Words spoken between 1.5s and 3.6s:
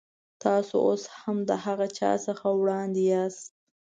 هغه چا څخه وړاندې یاست.